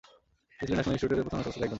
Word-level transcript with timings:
তিনি 0.57 0.71
ছিলেন 0.71 0.75
ন্যাশনাল 0.79 0.93
ইন্সটিটিউটের 0.93 1.21
প্রথম 1.25 1.39
সদস্যদের 1.45 1.61
একজন। 1.63 1.69